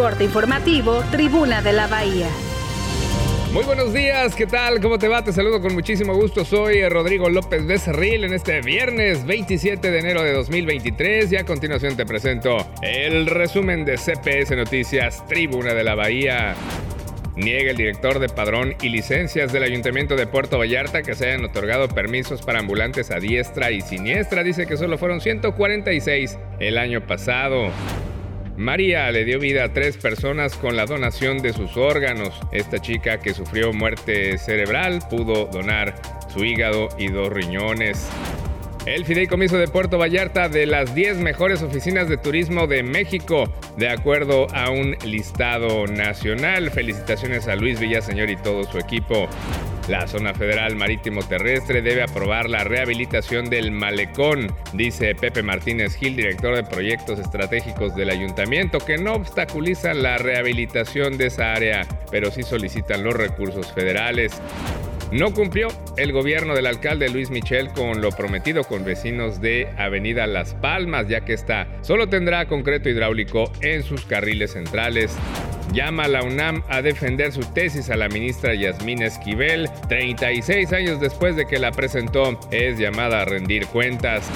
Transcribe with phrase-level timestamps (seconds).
[0.00, 2.26] Corte informativo, Tribuna de la Bahía.
[3.52, 4.80] Muy buenos días, ¿qué tal?
[4.80, 5.22] ¿Cómo te va?
[5.22, 6.42] Te saludo con muchísimo gusto.
[6.42, 11.98] Soy Rodrigo López Becerril en este viernes 27 de enero de 2023 y a continuación
[11.98, 16.54] te presento el resumen de CPS Noticias, Tribuna de la Bahía.
[17.36, 21.44] Niega el director de padrón y licencias del Ayuntamiento de Puerto Vallarta que se hayan
[21.44, 24.44] otorgado permisos para ambulantes a diestra y siniestra.
[24.44, 27.70] Dice que solo fueron 146 el año pasado.
[28.60, 32.38] María le dio vida a tres personas con la donación de sus órganos.
[32.52, 35.94] Esta chica que sufrió muerte cerebral pudo donar
[36.28, 38.10] su hígado y dos riñones.
[38.84, 43.88] El Fideicomiso de Puerto Vallarta de las 10 mejores oficinas de turismo de México, de
[43.88, 46.70] acuerdo a un listado nacional.
[46.70, 49.26] Felicitaciones a Luis Villaseñor y todo su equipo.
[49.88, 56.16] La zona federal marítimo terrestre debe aprobar la rehabilitación del malecón, dice Pepe Martínez Gil,
[56.16, 62.30] director de proyectos estratégicos del ayuntamiento, que no obstaculizan la rehabilitación de esa área, pero
[62.30, 64.40] sí solicitan los recursos federales.
[65.12, 65.66] No cumplió
[65.96, 71.08] el gobierno del alcalde Luis Michel con lo prometido con vecinos de Avenida Las Palmas,
[71.08, 75.16] ya que esta solo tendrá concreto hidráulico en sus carriles centrales.
[75.72, 79.70] Llama a la UNAM a defender su tesis a la ministra Yasmín Esquivel.
[79.88, 84.28] 36 años después de que la presentó, es llamada a rendir cuentas.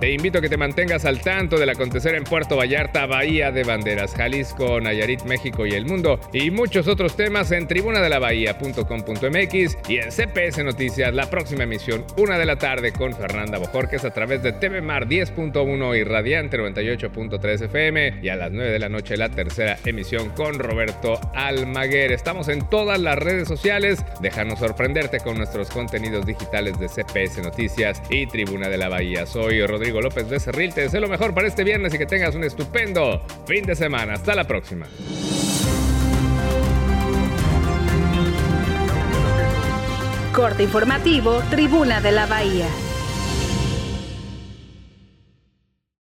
[0.00, 3.64] Te invito a que te mantengas al tanto del acontecer en Puerto Vallarta, Bahía de
[3.64, 10.10] Banderas, Jalisco, Nayarit, México y el mundo y muchos otros temas en tribunadelabahía.com.mx y en
[10.10, 14.52] CPS Noticias, la próxima emisión, una de la tarde con Fernanda Bojorques a través de
[14.52, 19.30] TV Mar 10.1 y Radiante 98.3 FM y a las 9 de la noche la
[19.30, 22.12] tercera emisión con Roberto Almaguer.
[22.12, 28.02] Estamos en todas las redes sociales, déjanos sorprenderte con nuestros contenidos digitales de CPS Noticias
[28.10, 29.24] y Tribuna de la Bahía.
[29.24, 30.74] Soy Rodrigo Rodrigo López Becerril.
[30.74, 34.14] Te deseo lo mejor para este viernes y que tengas un estupendo fin de semana.
[34.14, 34.86] Hasta la próxima.
[40.32, 42.66] Corte informativo, Tribuna de la Bahía.